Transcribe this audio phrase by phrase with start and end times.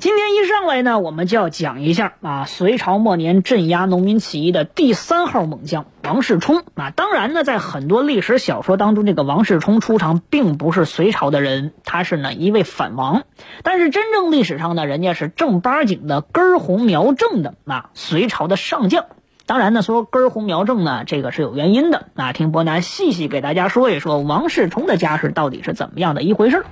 [0.00, 6.90] 今天一上来呢，我们就要讲一下啊，隋朝末年镇压农民起义的第三号猛将王世充啊。
[6.94, 13.24] 当然呢，在很多历史小说当中，这个王世充出场并不是隋朝的人，他是呢一位反王。
[13.64, 19.06] 但是真正历史上呢，人家是正八经的根红苗正的啊，隋朝的上将。
[19.46, 22.32] 当然呢，说根红苗正呢，这个是有原因的啊。
[22.32, 26.64] 听伯南细细给大家说一说王世充的家世到底是怎么样的一回事儿。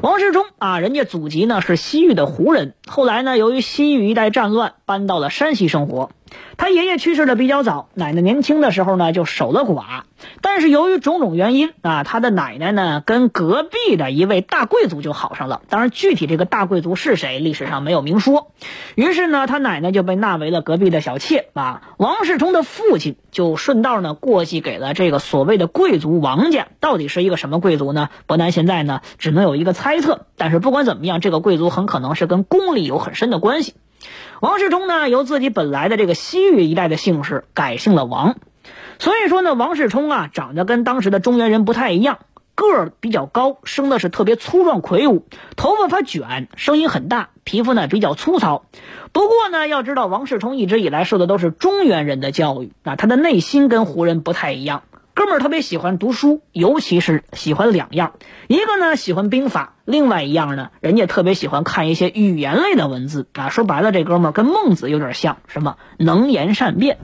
[0.00, 6.10] 王世充啊，人家祖籍呢是西域的胡人，后来呢由于西域一带战乱，搬到了山西生活。
[6.56, 10.02] 他爷爷去世的比较早，奶奶年轻的时候呢就守了寡。
[10.40, 15.62] 但是由于种种原因啊，他的奶奶呢跟隔壁的一位大贵族就好上了。
[15.68, 18.50] 当然，具体这个大贵族是谁，历史上没有明说。
[18.96, 21.82] 于是呢，他奶奶就被纳为了隔壁的小妾啊。
[21.98, 26.66] 王世充的父亲就顺道呢过继给了这个所谓的贵族王家。
[26.80, 28.08] 到底是一个什么贵族呢？
[28.26, 30.26] 伯南现在呢只能有一个猜测。
[30.36, 33.74] 但是不管怎么样，这个贵族很可能是跟宫里有很深的关系。
[34.40, 38.36] 王世充呢，由自己本来的这个西域一带的姓氏改姓了王，
[38.98, 42.18] 所以说呢，王世充啊，长得跟当时的中原人不太一样，
[42.54, 45.24] 个儿比较高，生的是特别粗壮魁梧，
[45.56, 48.64] 头发发卷，声音很大，皮肤呢比较粗糙。
[49.10, 54.82] 不过呢，要知道王世充一直以来受的都是中原人的教育啊，他的内心跟胡人不太一样。
[55.18, 58.12] 哥们儿特别喜欢读书，尤其是喜欢两样，
[58.46, 63.48] 一个呢喜欢兵法，另外一样呢，人家特别喜欢看一些语言类的文字啊。
[63.48, 66.98] 说白了，这哥们儿跟孟子有点像，什么能言善辩。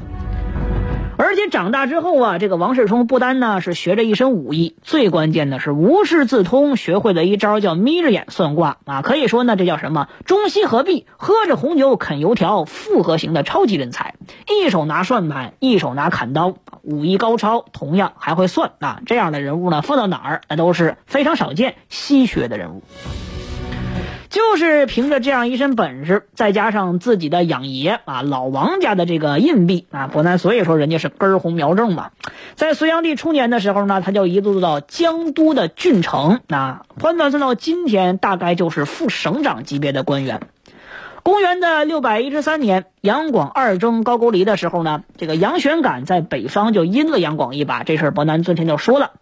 [1.17, 9.02] 而且长大之后啊，这个王世充不单呢是学着一身武艺，最关键的是无师自通，学会了一招叫眯着眼算卦啊。
[9.02, 14.14] 可以说呢，这叫什么中西合璧，喝着红酒啃油条，复合型的超级人才。
[14.48, 19.01] 一手拿算盘，一手拿砍刀，武艺高超，同样还会算啊。
[19.07, 22.83] 这样的人物呢，放到哪儿那都是非常少见、稀缺的人物。
[24.34, 32.11] 就是凭着这样一身本事，再加上自己的养爷啊老王家的这个硬币啊，伯南所以说人家是根红苗正嘛。
[32.56, 40.40] 在隋炀帝初年的时候呢，他就一路到江都的郡城啊，换算算到今天，大概就是副省长级别的官员。
[41.24, 49.12] 公元的六百一十三年，杨广二征高句丽的时候呢，这个杨玄感在北方就阴了杨广一把，这事儿伯南昨天就说了。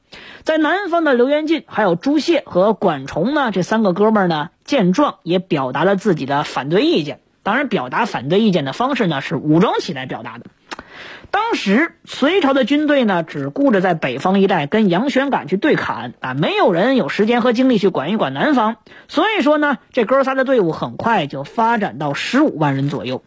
[0.43, 7.21] 在南方的刘元进、还有朱燮和管崇呢，这三个哥们儿呢，见状也表达了自己的反对意见。
[7.45, 10.47] 当然，表达反对意见的方式呢，是武装起来表达的。
[11.33, 18.77] 当时隋朝的军队呢，只顾着在北方一带跟杨玄感去对砍啊，没有人有时间和精力去管一管南方。
[19.09, 23.25] 所以说呢，这哥仨的队伍很快就发展到十五万人左右。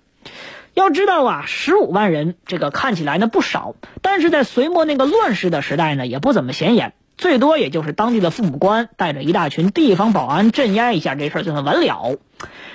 [0.76, 3.74] 要知道啊，十五万人这个看起来呢不少，
[4.04, 6.94] 但是在隋末那个乱世的时代呢，也不怎么显眼。
[7.18, 12.18] 最多也就是当地的父母官带着一大群地方保安镇压一下，这事儿就算完了。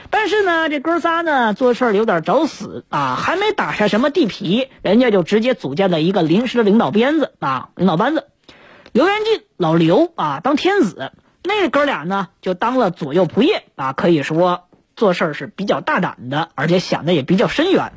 [0.08, 8.28] 但是呢，这哥仨呢做事儿有点找死啊，还没打下什么地皮，人家就直接组建了一个临时的领导编子啊，领导班子。
[8.92, 11.12] 刘元进、老刘啊当天子，
[11.44, 14.64] 那哥俩呢就当了左右仆射啊，可以说
[14.96, 17.92] 做事儿是比较大胆的，而且想的也比较深远。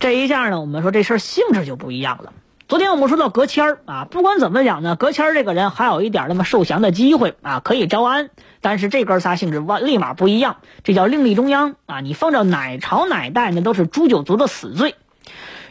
[0.00, 2.32] 这一下呢，我们说这事儿性质就不一样了。
[2.68, 8.28] 昨天我们说到隔谦儿啊，不管怎么讲呢，隔谦儿这个人还有一点那么受降的机会啊，可以招安。
[8.60, 12.00] 但是这哥仨性质万立马不一样，这叫另立中央啊！
[12.02, 14.96] 你放着哪朝哪代，那都是诛九族的死罪。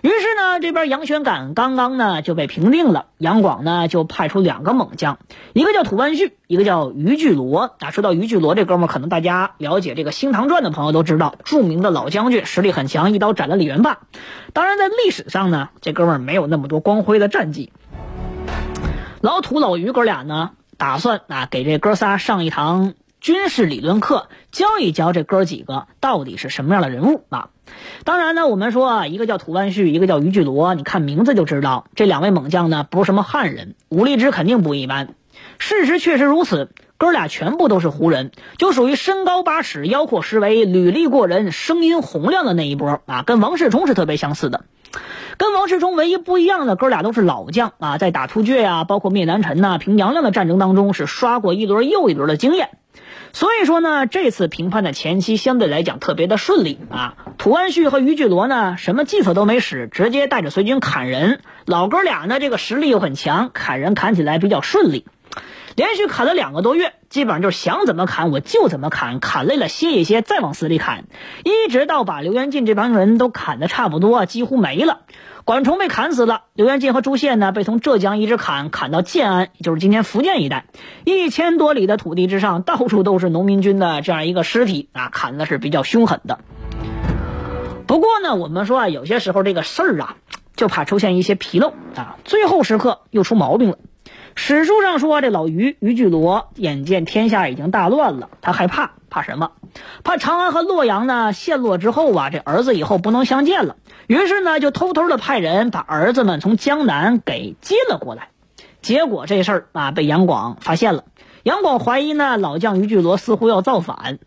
[0.07, 5.19] 于是呢，这边杨玄感刚刚呢就被平定了，杨广呢就派出两个猛将，
[5.51, 7.75] 一个叫吐蕃绪，一个叫于巨罗。
[7.79, 13.97] 啊，说到于巨罗这哥们儿，可能大家了解这个《新唐传》的朋友都知道，著名的老将军，实力很强，一刀斩了李元霸。
[14.53, 17.73] 当然，在历史上呢，这哥们儿没有那么多光辉的战绩。
[19.19, 22.93] 老土老于哥俩呢，打算啊给这哥仨上一堂
[23.27, 27.49] 军事理论课，教一教这哥几个到底是什么样的人物啊。
[28.05, 35.09] 当然呢，我们说啊，一个叫吐蕃绪，一个叫于巨罗，你看名字就知道，这两位猛将呢不是什么汉人，武力值肯定不一般。
[35.57, 44.63] 事实确实如此，哥俩全部都是胡人，就属于身高八尺、腰阔十围、履历过人、声音洪亮的那一波啊，跟王世充是特别相似的。
[45.35, 52.69] 跟王世充唯一不一样的，哥俩都是老将啊，在打突厥啊，包括灭南陈呐、平阳亮的战争当中，是刷过一轮又一轮的经验。
[53.37, 57.13] 所以说呢，这次评判的前期相对来讲特别的顺利啊。
[57.37, 61.41] 屠安旭和于巨罗呢，什么计策都没使，直接带着随军砍人。
[61.63, 65.05] 老哥俩呢，这个实力又很强，砍人砍起来比较顺利。
[65.75, 71.05] 连续砍了两个多月，基本上就是想怎么砍我就怎么砍，砍累了歇一歇，再往死里砍，
[71.43, 75.01] 一直到把刘元进这帮人都砍得差不多，几乎没了。
[75.45, 80.65] 管崇被砍死了，刘元进和朱宪呢被从浙江一直砍砍到建安，也就是今天福建一带，
[81.05, 86.39] 一千多里的土地之上，到处都是农民军的这样一个尸体啊，砍的是比较凶狠的。
[87.85, 90.17] 不过呢，我们说啊，有些时候这个事儿啊，
[90.57, 93.77] 就怕出现一些纰漏啊，最后时刻又出毛病了。
[94.39, 99.51] 史书上说，这老于于巨罗眼见天下已经大乱了，他害怕，怕什么？
[100.03, 103.77] 怕长安和洛阳呢陷落之后啊，这儿子以后不能相见了。
[104.05, 108.29] 于是呢，就偷偷的派人把儿子们从江南给接了过来。
[108.83, 111.05] 结果这事儿啊，被杨广发现了。
[111.41, 114.19] 杨广怀疑呢，老将于巨罗似乎要造反。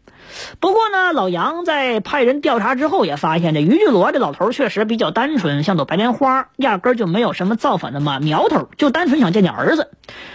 [0.60, 9.90] 不过呢，老杨在派人调查之后，也发现这于巨罗这老头确实比较单纯，像朵白莲花，压根儿就没有什么造反的嘛苗头，就单纯想见见儿子。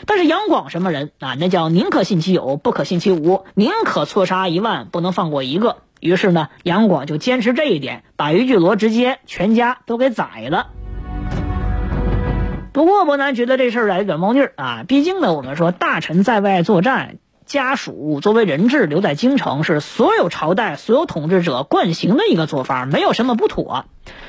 [0.06, 1.36] 但是杨广什么人啊？
[1.40, 5.78] 那叫宁可信其有，不可信其无，宁可错杀一万，不能放过一个。
[6.00, 10.68] 于是呢，杨广就坚持这一点，把于巨罗直接全家都给宰了。
[12.74, 17.18] 不过伯南觉得这事儿啊有点猫腻儿啊，毕竟呢，我们说大臣在外作战。
[17.46, 23.86] 家属作为人质留在京城，是所有朝代、所有统治者惯行的一个做法，没有什么不妥。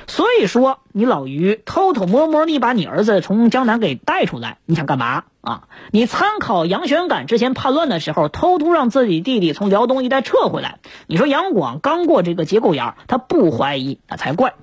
[0.07, 5.63] 所以说，你老于偷偷摸摸你把你儿子从江南给带出来，你想干嘛啊？
[5.91, 10.79] 你参考杨玄感之前叛乱的时候，偷偷让自己弟弟从辽东一带撤回来。
[11.07, 14.55] 你说杨广刚过这个节骨眼他不怀疑那才怪。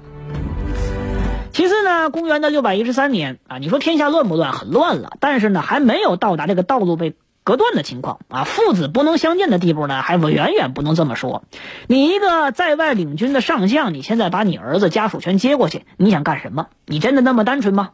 [1.52, 4.54] 其次呢，公元的六百一十三年啊，你说天下乱不乱？
[4.54, 7.16] 很乱了，但是呢，还没有到达这个道路被。
[7.44, 11.44] 隔断的情况啊，父子不能相见的地步呢，还远远不能这么说。
[11.88, 16.68] 你一个在外领军的上将，你现在把你儿子家属全接过去，你想干什么？
[16.86, 17.92] 你真的那么单纯吗？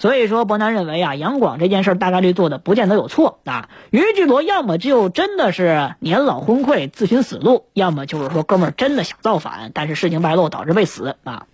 [0.00, 3.68] 所以说，伯南认为啊，杨广这件事大概率做的不见得有错啊。
[3.90, 11.46] 于巨罗要么就真的是年老昏聩自寻死路，要么就是说哥们儿真的想造反，但是事情败露导致被死啊。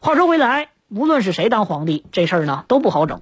[0.00, 3.20] 话说回来，无论是谁当皇帝，这事儿呢都不好整。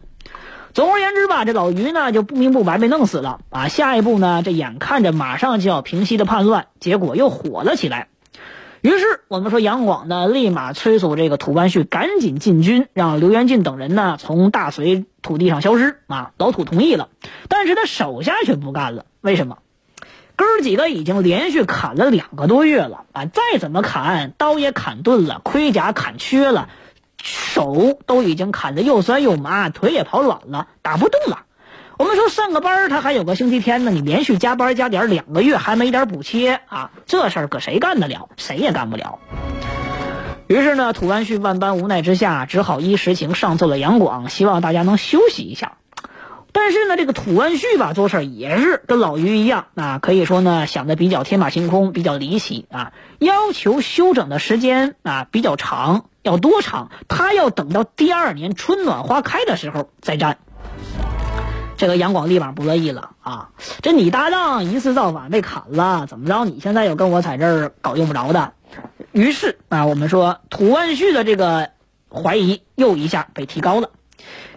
[0.75, 3.69] 总而言之吧，这老于呢就不明不白被弄死了啊！
[3.69, 8.09] 下一步呢，这眼看着马上就要平息的叛乱，结果又火了起来。
[8.81, 16.33] 于是我们说杨广呢，立马催促这个吐蕃旭赶紧进军，让刘元进等人呢从大隋土地上消失啊！
[16.39, 17.09] 老土同意了，
[17.49, 19.07] 但是他手下却不干了。
[19.21, 19.59] 为什么？
[20.35, 23.27] 哥几个已经连续砍了两个多月了啊！
[23.27, 26.69] 再怎么砍，刀也砍钝了，盔甲砍缺了。
[27.25, 31.45] 手都已经砍得又酸又麻，腿也跑软了，打不动了。
[31.99, 38.29] 我们说上个班他还有个星期天呢，你连续加班加点两个月还没点补贴啊，这事儿搁谁干得了？
[38.37, 39.19] 谁也干不了。
[40.47, 45.79] 于是呢，吐蕃旭万般无奈之下，只好依实情上奏了杨广，希望大家能休息一下。
[46.55, 56.07] 但是呢，这个吐蕃旭吧，做事也是跟老于一样啊，可以说呢想的比较天马行空，比较离奇啊，要求休整的时间啊比较长。
[56.23, 56.91] 要多长？
[57.07, 60.39] 他要等到第二年春暖花开的时候再战。
[61.77, 63.51] 这个杨广立马不乐意了啊！
[63.83, 66.45] 这你搭档一次造反被砍了，怎么着？
[66.45, 68.53] 你现在又跟我在这儿搞用不着的？
[69.13, 71.71] 于是啊，我们说吐蕃旭的这个
[72.09, 73.91] 怀疑又一下被提高了，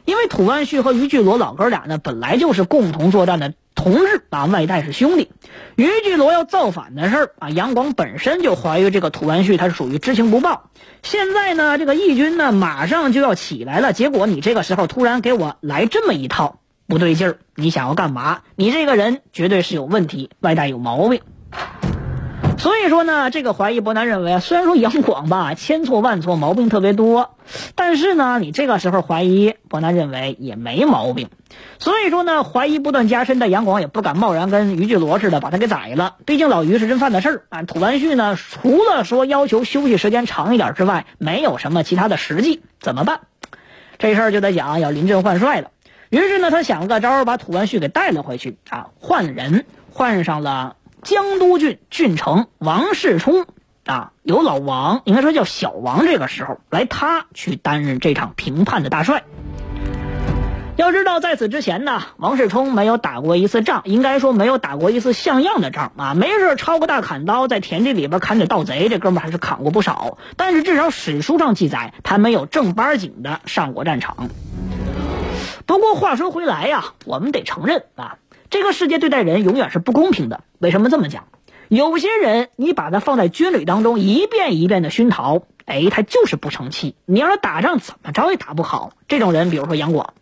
[0.07, 3.53] 因为吐蕃旭和于巨罗老哥俩呢，本来就是共同作战的。
[3.75, 5.29] 同志啊，外带是兄弟。
[5.75, 10.71] 于巨罗要造反的事儿啊，杨广本身就怀疑这个吐蕃旭他是属于知情不报。
[11.03, 17.39] 现在呢，这个义军呢马上就要起来了，结果你这个时候突然给我来这么一套，不对劲儿。
[17.53, 18.39] 你想要干嘛？
[18.55, 21.19] 你这个人绝对是有问题，外带有毛病。
[22.57, 27.35] 所以说呢，这个怀疑伯南认为啊，虽然说杨广吧千错万错，毛病特别多，
[27.75, 31.29] 但是呢，你这个时候怀疑伯南认为也没毛病。
[31.77, 36.15] 所以说呢，怀疑不断加深的杨广也不敢贸然跟于巨罗似的把他给宰了。
[36.25, 37.61] 毕竟老于是真犯的事儿啊。
[37.61, 42.63] 吐蕃旭呢，除了说要求休息时间长一点之外，没有什么其他的实际。
[42.79, 43.21] 怎么办？
[43.99, 45.69] 这事儿就得讲要临阵换帅了。
[46.09, 50.76] 于是呢，他想了个招儿，把吐蕃旭给带了回去啊，换人，换上了。
[51.07, 53.45] 江都郡郡城王世充
[53.85, 59.23] 啊，由老王应该说叫小王，这个时候来他去担任这场平叛的大帅。
[60.75, 66.13] 要知道，在此之前呢，王世充没有打过一次仗，应该说没有打过一次像样的仗啊。
[66.13, 70.17] 没事抄个大砍刀，在田地里边砍点盗贼，这哥们还是砍过不少。
[70.35, 74.27] 但是至少史书上记载，他没有正儿八经的上过战场。
[75.65, 78.17] 不过话说回来呀，我们得承认啊。
[78.50, 80.44] 这个世界对待人永远是不公平的。
[80.60, 81.27] 为什么这么讲？
[81.68, 86.96] 有些人你把他放在军旅当中，一遍一遍的熏陶，哎，他就是不成器。
[87.06, 88.94] 你让他打仗，怎么着也打不好。
[89.10, 90.13] 这种人，比如说杨广。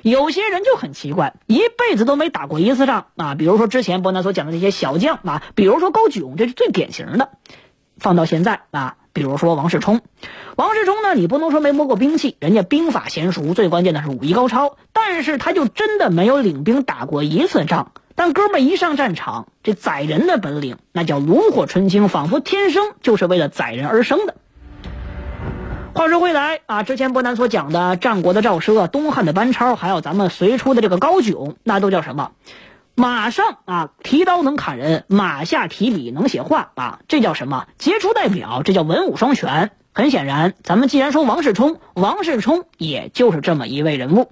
[0.00, 3.34] 有些人就很奇怪，一辈子都没打过一次仗啊。
[3.34, 7.30] 比如说之前伯南所讲的那些小将啊，比如说高炯，这是最典型的。
[7.98, 10.02] 放到现在啊，比如说王世充，
[10.56, 14.76] 王世充呢，你不能说没摸过兵器，人家兵法娴熟，最关键的是武艺高超。
[14.92, 17.92] 但是他就真的没有领兵打过一次仗。
[18.16, 24.34] 但哥们儿一上战场，这宰人的本领那叫炉火纯青，仿佛天生就是为了宰人而生的。
[25.94, 32.32] 话说回来啊，之前伯南所讲的战国的赵奢、东汉的班超，还有咱们隋初的这个高炯，那都叫什么？
[32.96, 37.66] 马上啊提刀能砍人，马下提笔能写画啊，这叫什么？
[37.76, 39.72] 杰出代表，这叫文武双全。
[39.92, 44.30] 很显然，咱们既然说王世充，王世充也就是这么一位人物。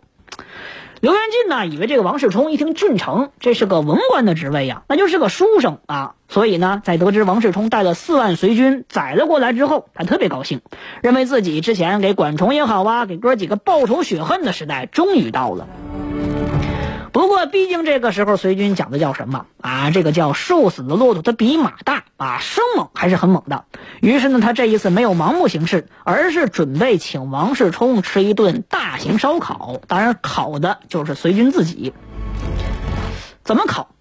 [1.01, 6.15] 刘元进呢，以为这个王世充一听郡丞，这是个文官的职位呀，那就是个书生啊。
[6.29, 10.61] 所以呢，在得知王世充带了四万随军宰了过来之后，他特别高兴，
[11.03, 15.67] 认为自己之前给管崇也好啊，给哥几个报仇雪恨的时代终于到了。
[17.13, 19.91] 不过，毕竟这个时候隋军讲的叫什么啊？
[19.91, 23.67] 这个叫瘦死的骆驼它比马大啊，生猛还是很猛的。
[24.01, 29.77] 于是呢，他这一次没有盲目行事，而是准备请王世充吃一顿大型烧烤。
[29.87, 31.93] 当然，烤的就是隋军自己。
[33.45, 33.92] 怎么烤？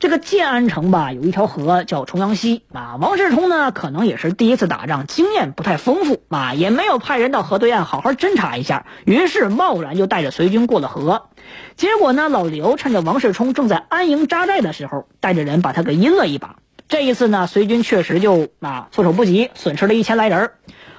[0.00, 2.96] 这个建安城吧，有一条河叫重阳溪啊。
[3.00, 11.30] 王世充呢，可能也是第一次打仗，经验不太丰富啊，也没有派人到河对岸好好侦查一下，于是贸然就带着随军过了河。
[11.74, 16.56] 结果呢，老刘趁着王世充正在安营扎寨的时候，带着人把他给阴了一把。
[16.86, 20.52] 这一次呢，随军确实就啊措手不及，损失了一千来人。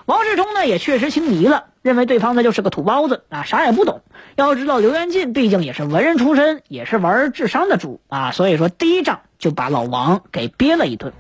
[0.05, 1.67] 王世充呢，也确实轻敌了。
[1.81, 4.01] 认为对方呢就是个土包子啊，啥也不懂。
[4.35, 11.13] 要知道刘元进毕竟也是文人出身，也是玩智商的主啊，所以说第一仗就把老王给憋了一顿。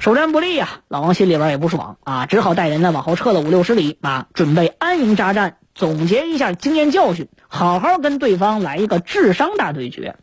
[0.00, 5.56] 首战不利呀，老王心里边也不爽啊，只好带人呢往后撤了五六十里啊，准备安营扎寨。
[5.78, 10.16] 总结一下经验教训，好好跟对方来一个智商大对决。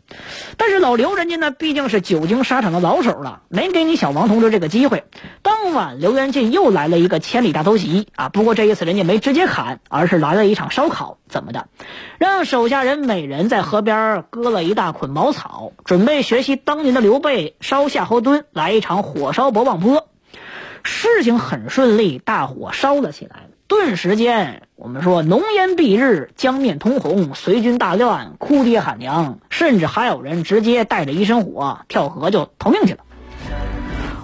[0.57, 5.05] 但是老刘人家呢，毕竟是久经沙场的老手了，没给你小王同志这个机会。
[5.41, 8.27] 当晚，刘元进又来了一个千里大偷袭啊！
[8.27, 11.69] 不过这一次人家没直接砍，而是来了一场烧烤，怎么的？
[12.17, 20.09] 让手下人每人在河边割了一大捆茅草，准备学习当年的刘备烧夏侯惇，来一场火烧博望坡。
[20.83, 23.47] 事情很顺利，大火烧了起来。
[23.67, 32.99] 顿时间，我们说浓烟蔽日，江面通红，随军大乱，哭爹喊娘，甚至还有人直接带着一身火跳河就逃命去了。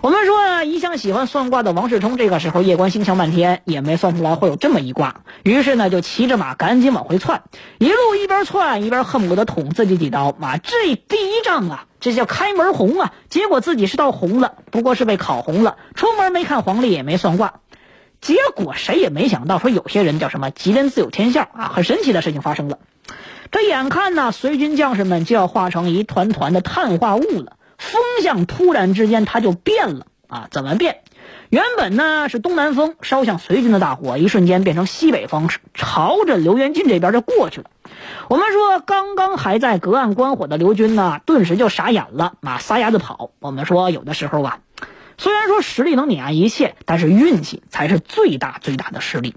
[0.02, 7.44] 我们说，一向喜欢算卦的王世充，这个时候夜观星象半天，也没算出来会有这么一卦，于是呢，就骑着马赶紧往回窜，
[7.78, 10.36] 一路一边窜一边恨不得捅自己几刀。
[10.38, 13.14] 马，这第一仗啊，这叫开门红啊！
[13.30, 17.54] 结果自己是到红了，不过是被烤红了，出门没看黄历，也没算卦。
[18.22, 22.78] 结果谁也没想到，说有些人叫什么“吉人自有天相”啊，很神奇的事情发生了。
[23.50, 30.48] 这眼看呢，随军将士们就要化成一团团的碳化物了，风向突然之间它就变了啊！
[30.52, 31.02] 怎么变？
[31.50, 37.72] 原本呢是东南风烧向随军的大火，一瞬间变成西北风，朝着刘元进这边就过去了。
[38.30, 43.32] 我们说，刚刚还在隔岸观火的刘军呢，顿时就傻眼了，啊，撒丫子跑。
[43.40, 44.60] 我们说，有的时候啊。
[45.22, 49.36] 虽然说实力能碾压一切，但是运气才是最大最大的实力。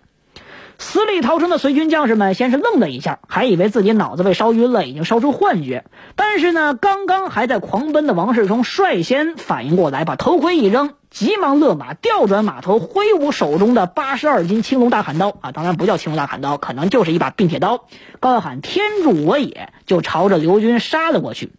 [0.78, 5.84] 死里逃生的随军将士们先是愣了一下，还以为自己脑子被烧晕了，已经烧出幻觉。
[6.16, 17.84] 但是呢，刚刚还在狂奔的王世充率先反应过来，把头盔一扔，急忙勒马，调转马头，挥舞手中的八十二斤青龙大砍刀啊，当然不叫青龙大砍刀，可能就是一把并铁刀，
[18.20, 21.52] 高喊“天助我也”，就朝着刘军杀了过去。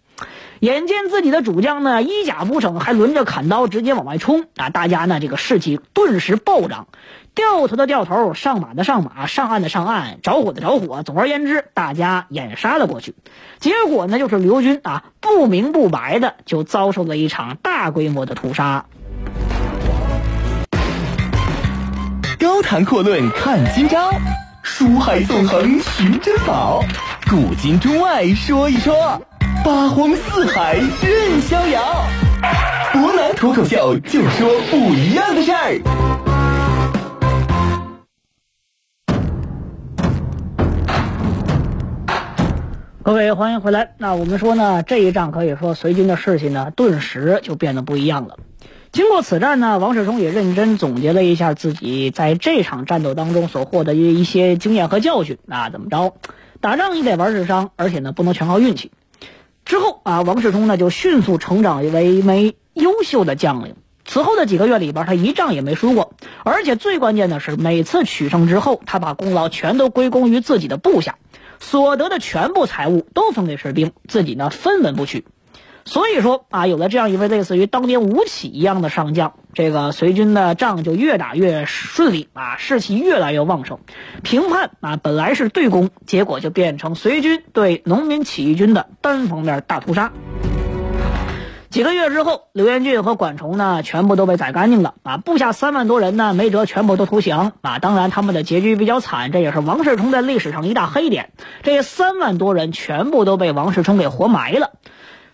[0.60, 4.70] 眼见自己的主将呢衣甲不整，还轮着砍刀直接往外冲啊！
[4.70, 6.88] 大家呢这个士气顿时暴涨，
[7.36, 11.04] 掉头的掉头，上马的上马，上岸的上岸，着火的着火。
[11.04, 13.16] 总而言之，大家掩杀了过去。
[13.60, 18.86] 结果呢，就是刘军啊不明不白的就遭受了一场大规模的屠杀。
[22.40, 24.10] 高谈阔论看今朝，
[24.64, 26.82] 书海纵横寻珍宝，
[27.30, 29.22] 古今中外说一说。
[29.66, 31.82] 八荒四海任逍遥，
[32.94, 35.82] 湖南脱口秀就说不一样的事儿。
[43.02, 43.96] 各位欢迎回来。
[43.98, 48.38] 那我们说呢，这一仗可以说随军的士气呢，顿时就变得不一样了。
[48.92, 55.40] 经过此战呢，王世充也认真总结了一下自己在这场战斗当中所获得的一些经验和教训。
[55.48, 56.14] 那怎么着，
[56.62, 58.92] 打仗你得玩智商，而且呢，不能全靠运气。
[59.66, 63.76] 之后啊，王世充呢就迅速成长为一枚优秀的将领。
[64.06, 71.18] 此后的几个月里边，他一仗也没输过，而且最关键的是，每次取胜之后，他把功劳全都归功于自己的部下，
[71.60, 75.26] 所得的全部财物都分给士兵，自己呢分文不取。
[75.88, 83.78] 所以说啊，有了这样一位类似于当年吴起一样的上将，这个隋军的仗就越打越顺利啊，士气越来越旺盛。
[84.24, 90.12] 评判啊，本来是对攻，结果就变成隋军对农民起义军的单方面大屠杀。
[91.70, 95.18] 几个月之后，刘元俊和管崇呢，全部都被宰干净了啊！
[95.18, 97.80] 部下三万多人呢，没辙，全部都投降啊！
[97.80, 101.32] 当然，他们的结局比较惨，这也是王世充在历史上一大黑点。
[101.64, 104.72] 这三万多人全部都被王世充给活埋了。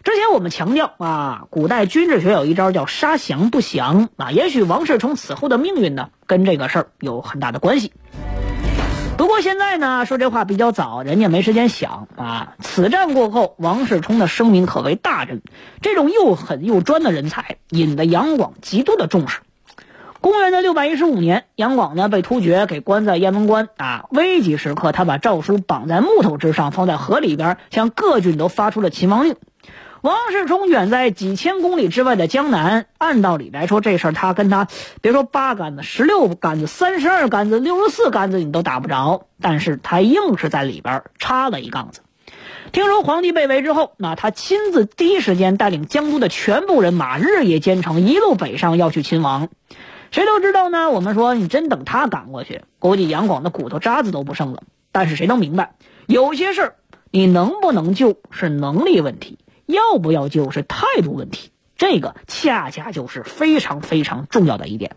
[0.03, 7.93] 之前我们强调啊，古代军事学有一招叫杀降不降啊，也许王世充此后的命运呢，跟这个事儿有很大的关系。
[9.15, 12.55] 不过现在呢，说这话比较早，人家没时间想啊。
[12.60, 15.43] 此战过后，王世充的声名可谓大振，
[15.81, 19.41] 这种又狠又专的人才，引得杨广极度的重视。
[20.20, 29.36] 公元的六百一十五年，杨广呢被突厥给关在雁门关啊，危急时刻，他把诏书绑在木头之上，放在河里边，向各郡都发出了秦王令。
[30.01, 34.67] 王世充远在几千公里之外的江南，按道理来说，这事儿他跟他
[35.00, 39.27] 别说八竿子、十六杆子、三十二杆子、六十四杆子，你都打不着。
[39.39, 42.01] 但是他硬是在里边插了一杠子。
[42.72, 49.50] 听说皇帝被围之后，那他亲自第一时间带领江都的全部人马，日夜兼程，一路北上要去亲王。
[50.10, 50.89] 谁都知道呢？
[50.89, 54.63] 我们说，你真等他赶过去，估计杨广的骨头渣子都不剩了。
[54.91, 55.75] 但是谁都明白，
[56.08, 56.75] 有些事儿
[57.12, 59.38] 你能不能救是能力问题。
[59.65, 64.96] 要不要救是态度问题，这个恰恰就是非常非常重要的一点。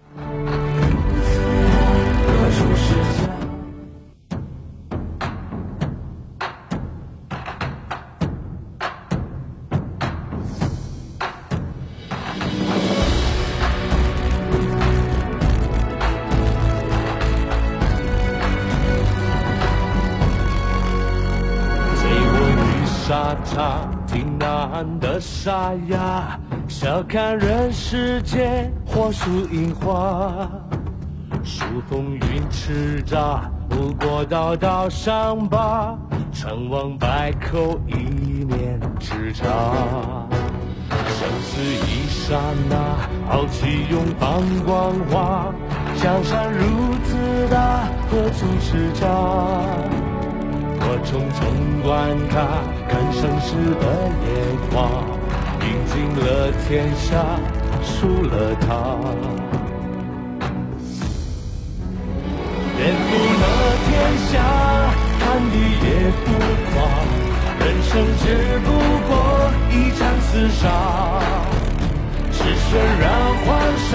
[25.44, 30.48] 沙哑，笑看人世间火树银花，
[31.42, 35.98] 数风云叱咤，不过道道伤疤，
[36.32, 37.92] 成王败寇一
[38.46, 39.44] 念之差。
[40.88, 45.52] 生死一刹那，豪气永放光华，
[45.96, 46.64] 江山如
[47.04, 49.06] 此大，何处是家？
[50.80, 52.48] 我匆匆观看，
[52.88, 53.84] 看盛世的
[54.24, 54.32] 烟
[54.70, 55.03] 花，
[55.64, 57.24] 赢尽了天下，
[57.82, 58.68] 输了他。
[62.76, 63.08] 颠覆
[63.40, 63.44] 了
[63.86, 63.88] 天
[64.28, 64.32] 下，
[65.20, 65.86] 贪欲也
[66.24, 66.26] 不
[66.70, 66.74] 垮。
[67.60, 68.22] 人生只
[68.60, 68.68] 不
[69.08, 69.10] 过
[69.70, 70.62] 一场厮杀，
[72.30, 72.68] 是血
[73.00, 73.02] 染
[73.46, 73.46] 黄
[73.90, 73.92] 沙，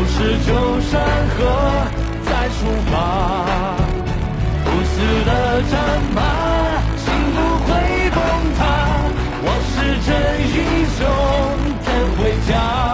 [0.00, 0.98] 收拾旧山
[1.36, 1.38] 河，
[2.24, 2.58] 再出
[2.90, 3.76] 发。
[4.64, 4.92] 不死
[5.26, 5.30] 的
[5.70, 5.72] 战
[6.14, 6.18] 马，
[6.96, 7.36] 心不
[7.66, 7.68] 会
[8.08, 8.18] 崩
[8.56, 8.60] 塌。
[9.42, 10.08] 我是真
[10.56, 10.58] 英
[10.96, 10.98] 雄，
[11.84, 11.86] 怎
[12.16, 12.89] 回家？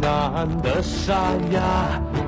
[0.00, 1.14] 难的沙
[1.50, 1.60] 哑，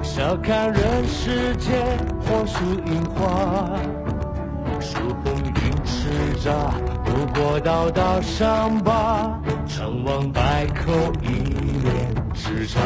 [0.03, 1.87] 笑看人世间
[2.21, 3.69] 火树银花，
[4.81, 5.53] 数风云
[5.85, 6.09] 叱
[6.43, 6.51] 咤，
[7.05, 10.91] 不过道道伤疤，成王败寇
[11.23, 11.29] 一
[11.85, 12.81] 念之差。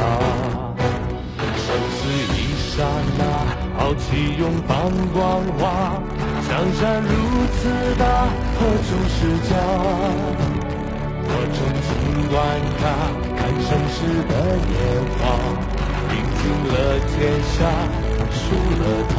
[1.39, 2.01] 生死
[2.35, 2.39] 一
[2.77, 2.85] 刹
[3.19, 3.23] 那，
[3.79, 5.63] 豪气永放光华，
[6.49, 7.09] 江山如
[7.53, 7.61] 此
[7.99, 8.05] 大，
[8.59, 9.19] 何处是
[9.49, 10.52] 家？
[11.35, 11.91] 我匆匆
[12.29, 12.37] 观
[12.79, 12.83] 看。
[13.65, 13.97] 盛世
[14.29, 14.33] 的
[14.69, 14.71] 年
[15.17, 15.21] 华，
[16.11, 16.75] 赢尽了
[17.09, 17.13] 天
[17.53, 17.55] 下，
[18.33, 18.43] 输
[18.81, 18.83] 了
[19.15, 19.17] 他。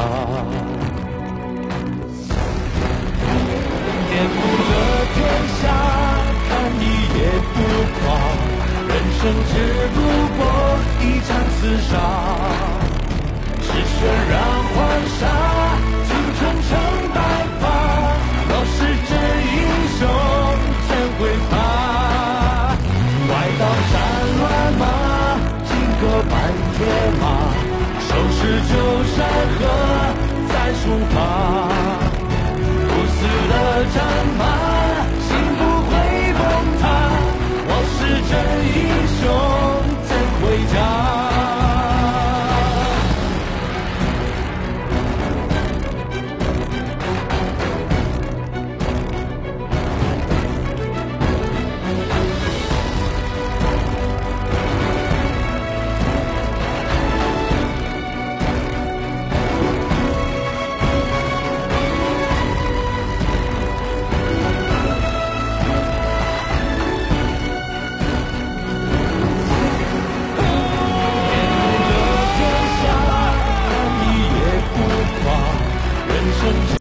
[4.10, 4.36] 颠覆
[4.69, 4.71] 了
[5.13, 5.17] 天
[5.60, 5.62] 下，
[6.49, 6.84] 看一
[7.15, 7.17] 夜
[7.49, 7.56] 浮
[7.95, 8.02] 夸。
[8.89, 9.52] 人生只
[9.93, 9.97] 不
[10.38, 10.39] 过
[11.02, 11.91] 一场厮杀，
[13.62, 13.95] 是血
[14.30, 14.32] 染
[14.73, 14.76] 黄
[15.19, 15.21] 沙，
[28.69, 28.73] 旧
[29.15, 29.17] 山
[29.56, 29.60] 河
[30.49, 31.15] 再出发
[32.88, 33.17] 不死
[33.49, 33.54] 的
[33.93, 33.97] 战
[34.38, 34.41] 马
[35.19, 35.91] 心不会
[36.34, 36.41] 崩
[36.80, 36.84] 塌。
[37.65, 37.97] 我是
[38.30, 38.32] 真
[38.76, 39.03] 英